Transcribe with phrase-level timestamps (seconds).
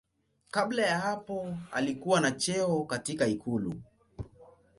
[0.51, 3.81] Kabla ya hapo alikuwa na cheo katika ikulu.